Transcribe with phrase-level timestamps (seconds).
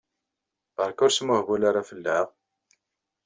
[0.77, 2.27] Berka ur smuhbul ara fell-aɣ!